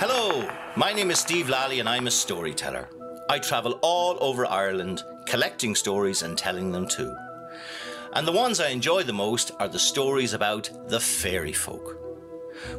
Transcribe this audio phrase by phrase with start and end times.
[0.00, 2.88] Hello, my name is Steve Lally and I'm a storyteller.
[3.28, 7.12] I travel all over Ireland collecting stories and telling them too.
[8.12, 11.98] And the ones I enjoy the most are the stories about the fairy folk.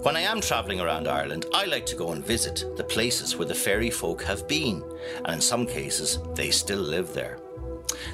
[0.01, 3.49] When I am travelling around Ireland, I like to go and visit the places where
[3.49, 4.81] the fairy folk have been,
[5.25, 7.37] and in some cases, they still live there.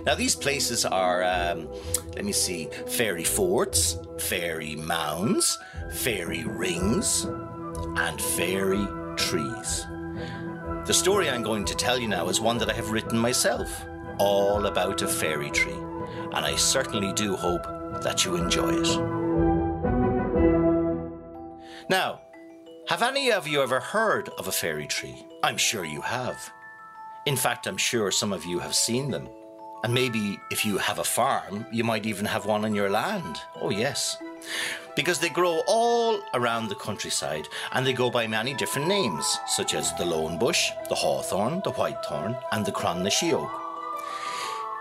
[0.03, 1.69] Now, these places are, um,
[2.15, 5.59] let me see, fairy forts, fairy mounds,
[5.93, 7.27] fairy rings,
[7.97, 9.85] and fairy trees.
[10.85, 13.83] The story I'm going to tell you now is one that I have written myself,
[14.20, 17.63] all about a fairy tree, and I certainly do hope
[18.03, 18.99] that you enjoy it.
[21.89, 22.21] Now,
[22.88, 25.25] have any of you ever heard of a fairy tree?
[25.44, 26.52] I'm sure you have.
[27.25, 29.27] In fact, I'm sure some of you have seen them.
[29.83, 33.38] And maybe if you have a farm, you might even have one on your land.
[33.59, 34.17] Oh, yes.
[34.95, 39.73] Because they grow all around the countryside and they go by many different names, such
[39.73, 43.50] as the lone bush, the hawthorn, the whitethorn, and the crann na sióg.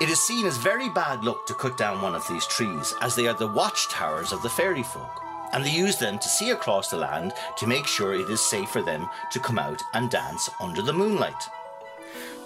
[0.01, 3.15] It is seen as very bad luck to cut down one of these trees, as
[3.15, 5.21] they are the watchtowers of the fairy folk,
[5.53, 8.69] and they use them to see across the land to make sure it is safe
[8.69, 11.49] for them to come out and dance under the moonlight.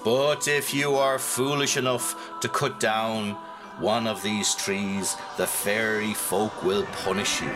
[0.05, 3.37] But if you are foolish enough to cut down
[3.81, 7.51] one of these trees, the fairy folk will punish you.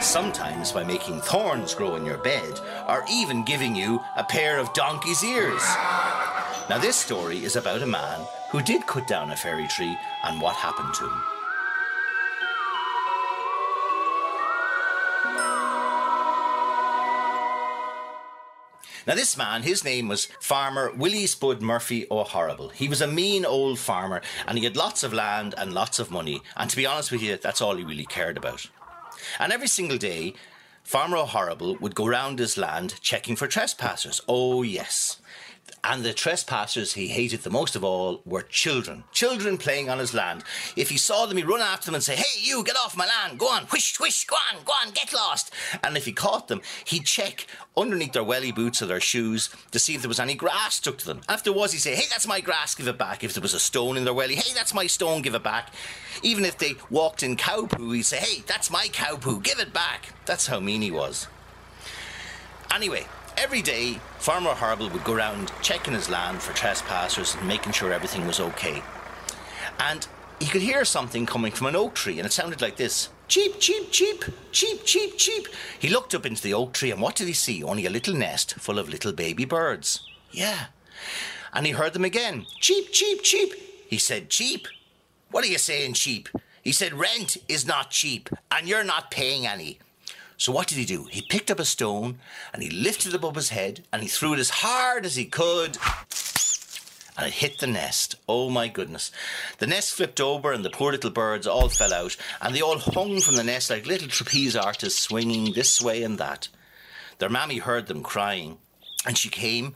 [0.00, 4.72] Sometimes by making thorns grow in your bed, or even giving you a pair of
[4.72, 5.62] donkey's ears.
[6.70, 10.40] Now, this story is about a man who did cut down a fairy tree and
[10.40, 11.33] what happened to him.
[19.06, 22.70] Now, this man, his name was Farmer Willie Spud Murphy O'Horrible.
[22.70, 26.10] He was a mean old farmer and he had lots of land and lots of
[26.10, 26.42] money.
[26.56, 28.68] And to be honest with you, that's all he really cared about.
[29.38, 30.34] And every single day,
[30.82, 34.20] Farmer O'Horrible would go round his land checking for trespassers.
[34.28, 35.18] Oh, yes.
[35.82, 39.04] And the trespassers he hated the most of all were children.
[39.12, 40.42] Children playing on his land.
[40.76, 43.06] If he saw them, he'd run after them and say, Hey, you, get off my
[43.06, 43.38] land.
[43.38, 45.52] Go on, whish, whish, go on, go on, get lost.
[45.82, 49.78] And if he caught them, he'd check underneath their welly boots or their shoes to
[49.78, 51.20] see if there was any grass stuck to them.
[51.28, 53.22] And if there was, he'd say, Hey, that's my grass, give it back.
[53.22, 55.70] If there was a stone in their welly, Hey, that's my stone, give it back.
[56.22, 59.58] Even if they walked in cow poo, he'd say, Hey, that's my cow poo, give
[59.58, 60.14] it back.
[60.24, 61.26] That's how mean he was.
[62.74, 63.06] Anyway,
[63.36, 67.92] Every day, Farmer Horrible would go around checking his land for trespassers and making sure
[67.92, 68.82] everything was okay.
[69.80, 70.06] And
[70.38, 73.58] he could hear something coming from an oak tree, and it sounded like this Cheep,
[73.58, 75.48] cheep, cheep, cheep, cheep, cheep.
[75.78, 77.62] He looked up into the oak tree, and what did he see?
[77.62, 80.00] Only a little nest full of little baby birds.
[80.30, 80.66] Yeah.
[81.52, 83.54] And he heard them again Cheep, cheep, cheep.
[83.88, 84.68] He said, Cheap?
[85.30, 86.28] What are you saying, cheap?
[86.62, 89.78] He said, Rent is not cheap, and you're not paying any.
[90.36, 91.04] So what did he do?
[91.04, 92.18] He picked up a stone
[92.52, 95.24] and he lifted it above his head and he threw it as hard as he
[95.24, 95.78] could.
[97.16, 98.16] And it hit the nest.
[98.28, 99.12] Oh my goodness.
[99.58, 102.78] The nest flipped over and the poor little birds all fell out and they all
[102.78, 106.48] hung from the nest like little trapeze artists swinging this way and that.
[107.18, 108.58] Their mammy heard them crying
[109.06, 109.74] and she came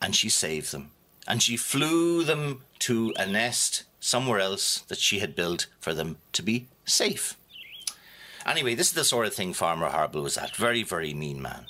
[0.00, 0.90] and she saved them.
[1.28, 6.16] And she flew them to a nest somewhere else that she had built for them
[6.32, 7.36] to be safe.
[8.46, 10.56] Anyway, this is the sort of thing Farmer Horrible was at.
[10.56, 11.66] Very, very mean man.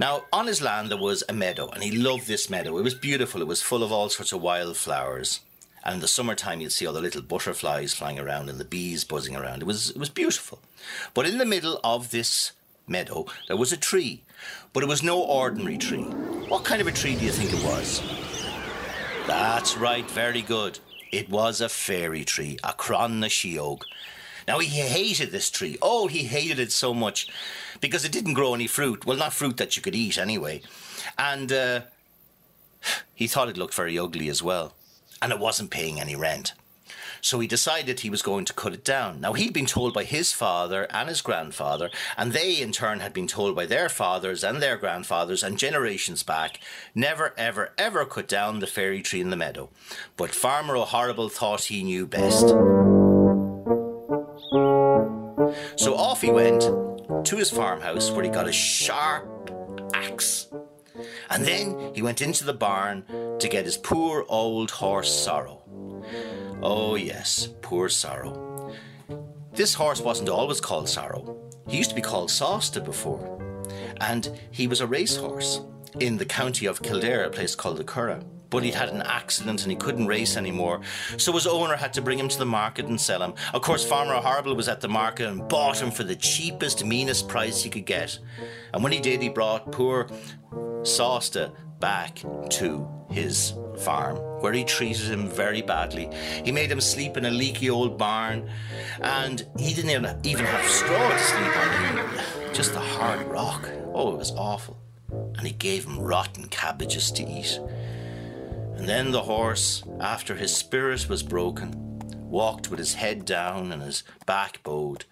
[0.00, 2.78] Now, on his land there was a meadow, and he loved this meadow.
[2.78, 3.40] It was beautiful.
[3.40, 5.40] It was full of all sorts of wild flowers.
[5.84, 9.04] And in the summertime, you'd see all the little butterflies flying around and the bees
[9.04, 9.60] buzzing around.
[9.60, 10.58] It was, it was beautiful.
[11.12, 12.52] But in the middle of this
[12.88, 14.22] meadow, there was a tree.
[14.72, 16.04] But it was no ordinary tree.
[16.48, 18.02] What kind of a tree do you think it was?
[19.26, 20.78] That's right, very good.
[21.12, 23.82] It was a fairy tree, a crann na sióg.
[24.46, 25.78] Now he hated this tree.
[25.80, 27.28] Oh, he hated it so much
[27.80, 29.06] because it didn't grow any fruit.
[29.06, 30.62] Well, not fruit that you could eat anyway.
[31.18, 31.80] And uh,
[33.14, 34.74] he thought it looked very ugly as well.
[35.22, 36.52] And it wasn't paying any rent.
[37.24, 39.22] So he decided he was going to cut it down.
[39.22, 41.88] Now, he'd been told by his father and his grandfather,
[42.18, 46.22] and they in turn had been told by their fathers and their grandfathers and generations
[46.22, 46.60] back
[46.94, 49.70] never, ever, ever cut down the fairy tree in the meadow.
[50.18, 52.54] But Farmer O'Horrible thought he knew best.
[55.76, 56.62] So off he went
[57.26, 59.50] to his farmhouse where he got a sharp
[59.94, 60.48] axe.
[61.30, 63.04] And then he went into the barn
[63.38, 65.62] to get his poor old horse Sorrow.
[66.62, 68.72] Oh, yes, poor Sorrow.
[69.52, 71.36] This horse wasn't always called Sorrow.
[71.68, 73.62] He used to be called Sásta before.
[74.00, 75.60] And he was a racehorse
[76.00, 78.24] in the county of Kildare, a place called the Curragh.
[78.54, 80.80] But he'd had an accident and he couldn't race anymore.
[81.16, 83.34] So his owner had to bring him to the market and sell him.
[83.52, 87.26] Of course, Farmer Horrible was at the market and bought him for the cheapest, meanest
[87.28, 88.16] price he could get.
[88.72, 90.06] And when he did, he brought poor
[90.82, 96.08] Sásta back to his farm, where he treated him very badly.
[96.44, 98.48] He made him sleep in a leaky old barn,
[99.00, 99.90] and he didn't
[100.24, 103.68] even have straw to sleep on, just a hard rock.
[103.92, 104.78] Oh, it was awful.
[105.10, 107.58] And he gave him rotten cabbages to eat.
[108.76, 111.98] And then the horse, after his spirit was broken,
[112.28, 115.04] walked with his head down and his back bowed,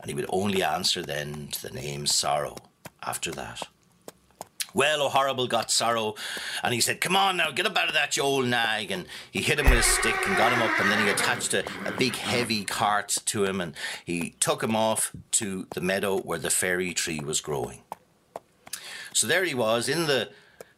[0.00, 2.56] and he would only answer then to the name Sorrow
[3.02, 3.62] after that.
[4.76, 6.16] Well, oh, O'Horrible got sorrow,
[6.62, 8.90] and he said, Come on now, get up out of that, you old nag.
[8.90, 11.54] And he hit him with a stick and got him up, and then he attached
[11.54, 13.74] a, a big heavy cart to him, and
[14.04, 17.84] he took him off to the meadow where the fairy tree was growing.
[19.14, 20.28] So there he was in the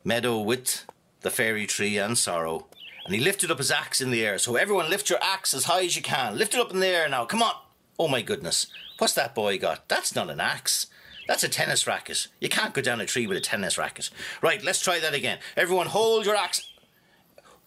[0.04, 0.84] meadow with
[1.20, 2.66] the fairy tree and sorrow,
[3.04, 4.38] and he lifted up his axe in the air.
[4.38, 6.36] So everyone lift your axe as high as you can.
[6.36, 7.54] Lift it up in the air now, come on.
[7.98, 8.66] Oh my goodness,
[8.98, 9.88] what's that boy got?
[9.88, 10.86] That's not an axe.
[11.26, 12.28] That's a tennis racket.
[12.40, 14.10] You can't go down a tree with a tennis racket.
[14.40, 15.38] Right, let's try that again.
[15.56, 16.66] Everyone hold your axe.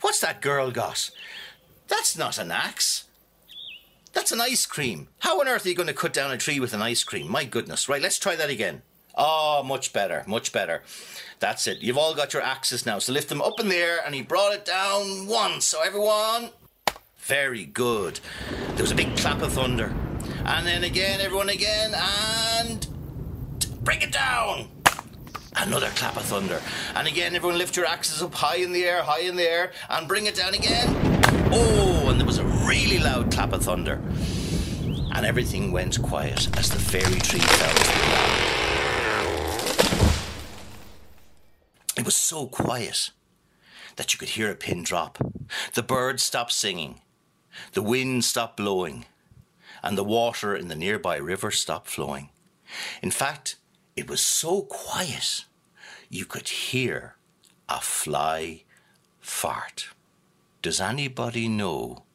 [0.01, 1.11] What's that girl got?
[1.87, 3.05] That's not an axe.
[4.13, 5.09] That's an ice cream.
[5.19, 7.29] How on earth are you going to cut down a tree with an ice cream?
[7.29, 7.87] My goodness.
[7.87, 8.81] Right, let's try that again.
[9.15, 10.83] Oh, much better, much better.
[11.39, 11.79] That's it.
[11.79, 12.99] You've all got your axes now.
[12.99, 15.65] So lift them up in the air and he brought it down once.
[15.65, 16.49] So everyone,
[17.17, 18.19] very good.
[18.75, 19.93] There was a big clap of thunder.
[20.45, 22.87] And then again, everyone again, and
[23.83, 24.67] Bring it down!
[25.55, 26.61] Another clap of thunder.
[26.95, 29.71] And again, everyone lift your axes up high in the air, high in the air,
[29.89, 30.87] and bring it down again.
[31.51, 33.99] Oh, and there was a really loud clap of thunder.
[35.13, 38.40] And everything went quiet as the fairy tree fell to the
[42.01, 43.11] It was so quiet
[43.95, 45.19] that you could hear a pin drop.
[45.75, 47.01] The birds stopped singing.
[47.73, 49.05] The wind stopped blowing.
[49.83, 52.29] And the water in the nearby river stopped flowing.
[53.03, 53.57] In fact,
[53.95, 55.45] it was so quiet
[56.09, 57.17] you could hear
[57.69, 58.63] a fly
[59.19, 59.89] fart.
[60.63, 62.05] Does anybody know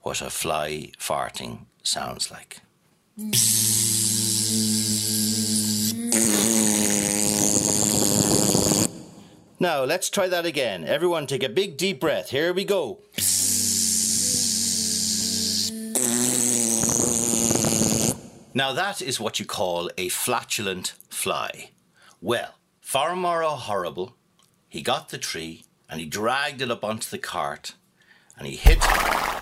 [0.00, 2.62] what a fly farting sounds like?
[3.20, 4.13] Mm.
[9.64, 10.84] Now, let's try that again.
[10.84, 12.28] Everyone take a big deep breath.
[12.28, 12.98] Here we go.
[18.52, 21.70] Now, that is what you call a flatulent fly.
[22.20, 24.14] Well, Farmer Horrible,
[24.68, 27.72] he got the tree and he dragged it up onto the cart
[28.36, 28.82] and he hit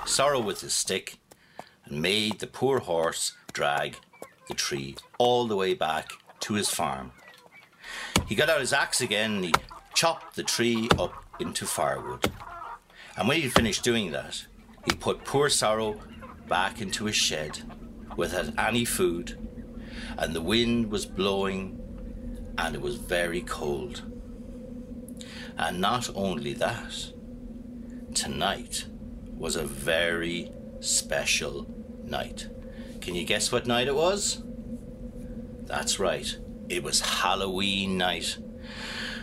[0.06, 1.18] Sorrow with his stick
[1.84, 3.96] and made the poor horse drag
[4.46, 7.10] the tree all the way back to his farm.
[8.28, 9.52] He got out his axe again and he
[10.02, 12.28] chopped the tree up into firewood.
[13.16, 14.46] And when he finished doing that,
[14.84, 16.00] he put poor Sorrow
[16.48, 17.60] back into his shed
[18.16, 19.38] without any food,
[20.18, 21.78] and the wind was blowing,
[22.58, 24.02] and it was very cold.
[25.56, 27.12] And not only that,
[28.12, 28.86] tonight
[29.36, 30.50] was a very
[30.80, 31.72] special
[32.02, 32.48] night.
[33.00, 34.42] Can you guess what night it was?
[35.60, 36.36] That's right,
[36.68, 38.36] it was Halloween night.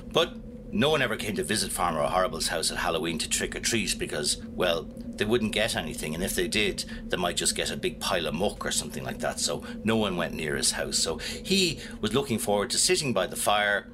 [0.09, 0.35] But
[0.71, 3.97] no one ever came to visit Farmer Horrible's house at Halloween to trick or treat
[3.97, 7.77] because, well, they wouldn't get anything, and if they did, they might just get a
[7.77, 9.39] big pile of muck or something like that.
[9.39, 10.97] So no one went near his house.
[10.97, 13.87] So he was looking forward to sitting by the fire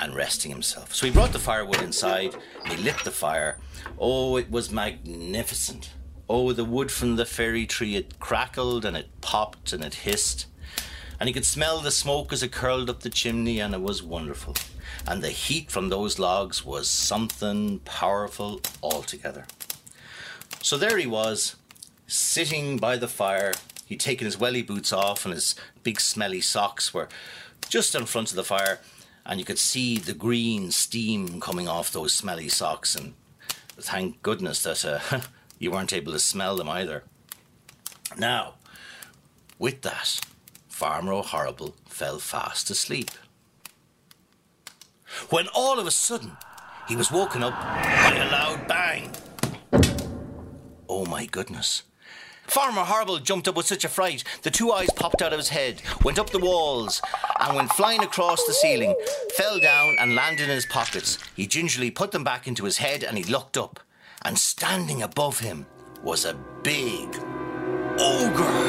[0.00, 0.94] and resting himself.
[0.94, 2.34] So he brought the firewood inside,
[2.64, 3.58] and he lit the fire.
[3.98, 5.90] Oh, it was magnificent.
[6.28, 10.46] Oh, the wood from the fairy tree, it crackled and it popped and it hissed.
[11.22, 14.02] And he could smell the smoke as it curled up the chimney, and it was
[14.02, 14.56] wonderful.
[15.06, 19.44] And the heat from those logs was something powerful altogether.
[20.62, 21.54] So there he was,
[22.08, 23.52] sitting by the fire.
[23.86, 27.08] He'd taken his welly boots off, and his big smelly socks were
[27.68, 28.80] just in front of the fire,
[29.24, 32.96] and you could see the green steam coming off those smelly socks.
[32.96, 33.14] And
[33.78, 35.20] thank goodness that uh,
[35.60, 37.04] you weren't able to smell them either.
[38.18, 38.54] Now,
[39.60, 40.18] with that,
[40.72, 43.10] Farmer O'Horrible fell fast asleep.
[45.28, 46.32] When all of a sudden,
[46.88, 49.12] he was woken up by a loud bang.
[50.88, 51.82] Oh my goodness.
[52.46, 55.50] Farmer Horrible jumped up with such a fright, the two eyes popped out of his
[55.50, 57.02] head, went up the walls,
[57.38, 58.96] and went flying across the ceiling,
[59.36, 61.18] fell down and landed in his pockets.
[61.36, 63.78] He gingerly put them back into his head and he looked up,
[64.24, 65.66] and standing above him
[66.02, 67.14] was a big
[67.98, 68.61] ogre.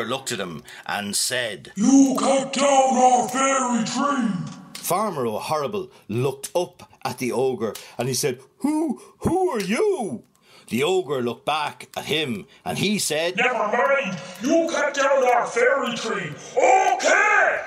[0.00, 4.30] The looked at him and said, You cut down our fairy tree.
[4.72, 10.24] Farmer O'Horrible looked up at the ogre and he said, Who, who are you?
[10.68, 15.46] The ogre looked back at him and he said, Never mind, you cut down our
[15.46, 16.32] fairy tree.
[16.56, 17.62] Okay!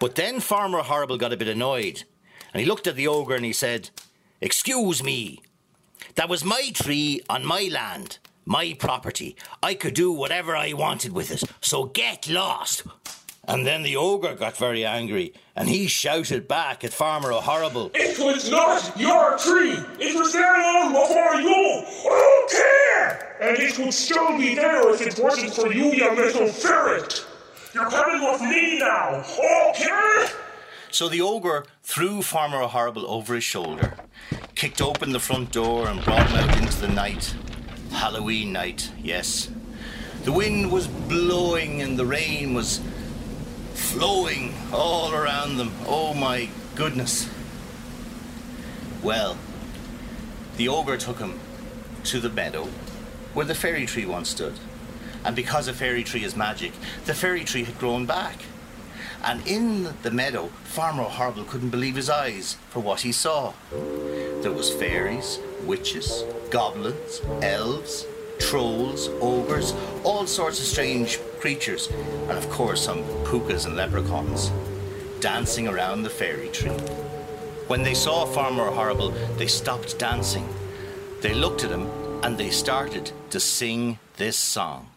[0.00, 2.02] But then Farmer Horrible got a bit annoyed
[2.52, 3.90] and he looked at the ogre and he said,
[4.40, 5.42] Excuse me,
[6.16, 9.36] that was my tree on my land, my property.
[9.62, 12.82] I could do whatever I wanted with it, so get lost.
[13.46, 17.90] And then the ogre got very angry and he shouted back at Farmer O'Horrible.
[17.94, 19.78] It was not your tree.
[19.98, 21.84] It was there long before you.
[22.44, 23.18] Okay!
[23.40, 27.24] And it would still be there if it wasn't for you, you little ferret.
[27.74, 29.24] You're coming with me now.
[29.70, 30.26] Okay?
[30.90, 33.94] So the ogre threw Farmer O'Horrible over his shoulder,
[34.54, 37.34] kicked open the front door, and brought him out into the night.
[37.98, 39.50] Halloween night, yes.
[40.22, 42.80] The wind was blowing and the rain was
[43.74, 45.72] flowing all around them.
[45.84, 47.28] Oh my goodness.
[49.02, 49.36] Well,
[50.56, 51.40] the ogre took him
[52.04, 52.68] to the meadow
[53.34, 54.54] where the fairy tree once stood.
[55.24, 56.72] And because a fairy tree is magic,
[57.04, 58.42] the fairy tree had grown back.
[59.24, 63.54] And in the meadow, Farmer O'Horrible couldn't believe his eyes for what he saw.
[63.72, 68.06] There was fairies, witches, goblins, elves,
[68.38, 69.74] trolls, ogres,
[70.04, 71.90] all sorts of strange creatures,
[72.28, 74.50] and of course some pukas and leprechauns,
[75.20, 76.70] dancing around the fairy tree.
[77.68, 80.48] When they saw Farmer Horrible, they stopped dancing.
[81.20, 81.88] They looked at him
[82.22, 84.88] and they started to sing this song.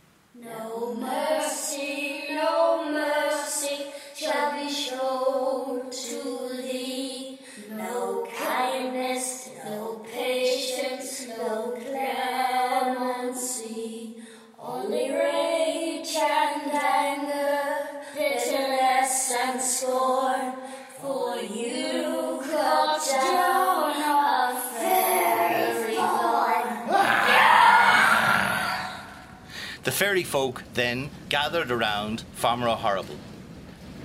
[29.91, 33.17] The fairy folk then gathered around Farmer O'Horrible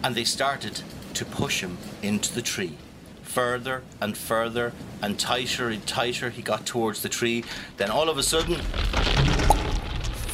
[0.03, 0.83] and they started
[1.15, 2.77] to push him into the tree.
[3.23, 7.45] Further and further and tighter and tighter he got towards the tree.
[7.77, 8.57] Then all of a sudden,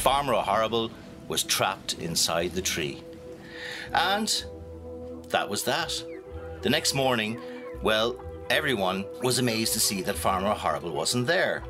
[0.01, 0.89] Farmer O'Horrible
[1.27, 3.03] was trapped inside the tree.
[3.93, 4.43] And
[5.29, 6.03] that was that.
[6.63, 7.39] The next morning,
[7.83, 8.19] well,
[8.49, 11.61] everyone was amazed to see that Farmer O'Horrible wasn't there.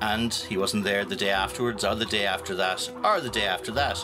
[0.00, 3.46] And he wasn't there the day afterwards, or the day after that, or the day
[3.46, 4.02] after that.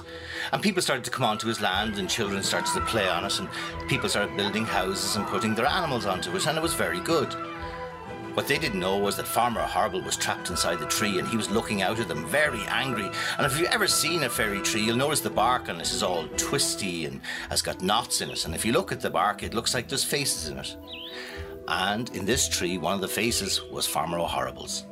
[0.53, 3.39] And people started to come onto his land, and children started to play on it,
[3.39, 3.49] and
[3.89, 7.35] people started building houses and putting their animals onto it, and it was very good.
[8.37, 11.39] What they didn't know was that Farmer Horrible was trapped inside the tree and he
[11.39, 13.09] was looking out at them very angry.
[13.39, 16.03] And if you've ever seen a fairy tree, you'll notice the bark on it is
[16.03, 18.45] all twisty and has got knots in it.
[18.45, 20.77] And if you look at the bark, it looks like there's faces in it.
[21.67, 24.85] And in this tree, one of the faces was Farmer O'Horrible's.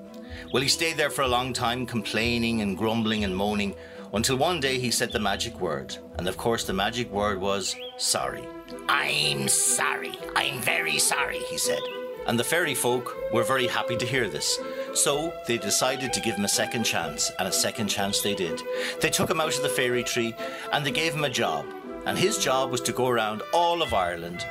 [0.54, 3.75] Well, he stayed there for a long time, complaining and grumbling and moaning,
[4.12, 5.96] until one day he said the magic word.
[6.16, 8.44] And of course, the magic word was sorry.
[8.88, 10.12] I'm sorry.
[10.37, 11.80] I'm very sorry, he said.
[12.28, 14.61] And the fairy folk were very happy to hear this.
[14.92, 18.62] So they decided to give him a second chance, and a second chance they did.
[19.00, 20.37] They took him out of the fairy tree
[20.73, 21.66] and they gave him a job.
[22.06, 24.46] And his job was to go around all of Ireland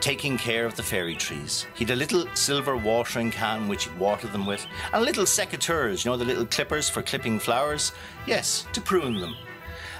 [0.00, 1.66] taking care of the fairy trees.
[1.74, 6.10] He'd a little silver watering can which he'd water them with, and little secateurs, you
[6.10, 7.92] know, the little clippers for clipping flowers?
[8.26, 9.36] Yes, to prune them.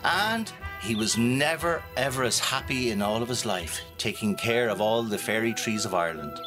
[0.05, 4.81] And he was never ever as happy in all of his life, taking care of
[4.81, 6.41] all the fairy trees of Ireland.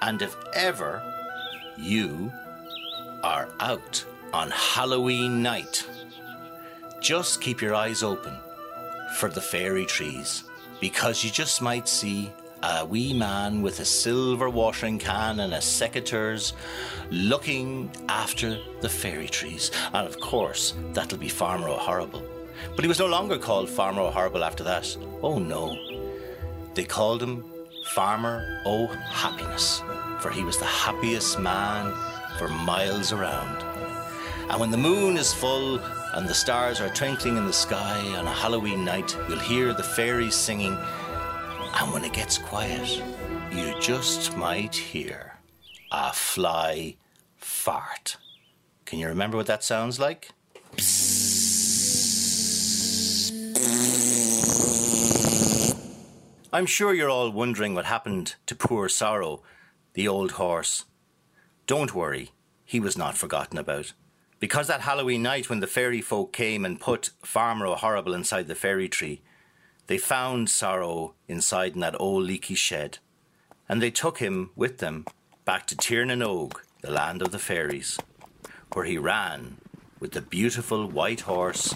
[0.00, 1.02] And if ever
[1.76, 2.32] you
[3.22, 5.86] are out on Halloween night,
[7.00, 8.36] just keep your eyes open
[9.16, 10.44] for the fairy trees
[10.80, 15.58] because you just might see a wee man with a silver watering can and a
[15.58, 16.52] secateurs
[17.10, 19.70] looking after the fairy trees.
[19.92, 22.22] And of course, that'll be Farmer O'Horrible.
[22.74, 24.96] But he was no longer called Farmer O'Horrible after that.
[25.22, 25.76] Oh no.
[26.74, 27.44] They called him
[27.94, 29.82] Farmer O'Happiness,
[30.20, 31.92] for he was the happiest man
[32.38, 33.64] for miles around.
[34.50, 35.78] And when the moon is full
[36.14, 39.82] and the stars are twinkling in the sky on a Halloween night, you'll hear the
[39.82, 40.76] fairies singing.
[41.74, 43.02] And when it gets quiet,
[43.52, 45.38] you just might hear
[45.90, 46.96] a fly
[47.36, 48.16] fart.
[48.84, 50.30] Can you remember what that sounds like?
[56.50, 59.42] I'm sure you're all wondering what happened to poor Sorrow,
[59.92, 60.86] the old horse.
[61.66, 62.30] Don't worry,
[62.64, 63.92] he was not forgotten about.
[64.40, 68.54] Because that Halloween night when the fairy folk came and put Farmer O'Horrible inside the
[68.54, 69.20] fairy tree,
[69.88, 72.98] they found Sorrow inside in that old leaky shed.
[73.68, 75.04] and they took him with them
[75.44, 77.98] back to Tír na nÓg, the land of the fairies,
[78.72, 79.58] where he ran
[80.00, 81.74] with the beautiful white horse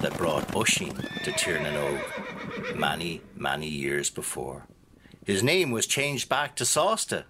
[0.00, 0.94] that brought Oisin
[1.24, 4.66] to Tír na nÓg many, many years before.
[5.24, 7.24] His name was changed back to Sásta.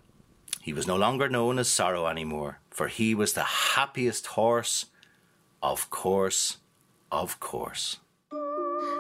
[0.61, 4.87] He was no longer known as Sorrow anymore, for he was the happiest horse,
[5.63, 6.59] of course,
[7.11, 7.99] of course.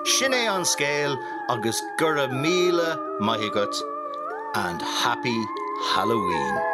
[0.04, 1.16] Sinné on scale
[1.48, 3.74] agus gura míle maigat
[4.54, 5.38] and happy
[5.94, 6.71] Halloween.